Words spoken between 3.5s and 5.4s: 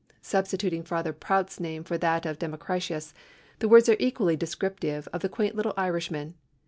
the words are equally descriptive of the